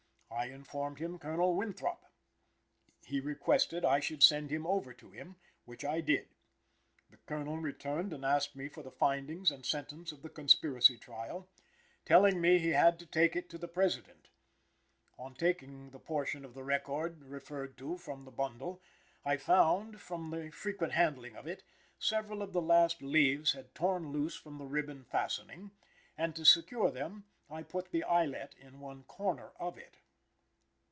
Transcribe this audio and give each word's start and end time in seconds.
I 0.33 0.45
informed 0.45 0.97
him 0.97 1.19
Colonel 1.19 1.53
Winthrop. 1.55 2.03
He 3.05 3.19
requested 3.19 3.85
I 3.85 3.99
should 3.99 4.23
send 4.23 4.49
him 4.49 4.65
over 4.65 4.91
to 4.91 5.11
him, 5.11 5.35
which 5.65 5.85
I 5.85 5.99
did. 6.01 6.29
The 7.11 7.17
Colonel 7.27 7.57
returned 7.57 8.11
and 8.11 8.25
asked 8.25 8.55
me 8.55 8.67
for 8.67 8.81
the 8.81 8.89
findings 8.89 9.51
and 9.51 9.63
sentence 9.63 10.11
of 10.11 10.23
the 10.23 10.29
conspiracy 10.29 10.97
trial, 10.97 11.47
telling 12.05 12.41
me 12.41 12.57
he 12.57 12.69
had 12.71 12.97
to 12.99 13.05
take 13.05 13.35
it 13.35 13.51
to 13.51 13.59
the 13.59 13.67
President. 13.67 14.29
On 15.19 15.35
taking 15.35 15.91
the 15.91 15.99
portion 15.99 16.43
of 16.43 16.55
the 16.55 16.63
record 16.63 17.21
referred 17.23 17.77
to 17.79 17.97
from 17.97 18.23
the 18.23 18.31
bundle, 18.31 18.81
I 19.23 19.37
found, 19.37 19.99
from 20.01 20.31
the 20.31 20.49
frequent 20.49 20.93
handling 20.93 21.35
of 21.35 21.45
it, 21.45 21.61
several 21.99 22.41
of 22.41 22.51
the 22.53 22.61
last 22.63 23.03
leaves 23.03 23.51
had 23.51 23.75
torn 23.75 24.11
loose 24.11 24.37
from 24.37 24.57
the 24.57 24.65
ribbon 24.65 25.03
fastening, 25.03 25.69
and 26.17 26.35
to 26.35 26.45
secure 26.45 26.89
them 26.89 27.25
I 27.47 27.61
put 27.61 27.91
the 27.91 28.05
eyelet 28.05 28.55
in 28.57 28.79
one 28.79 29.03
corner 29.03 29.51
of 29.59 29.77
it." 29.77 29.97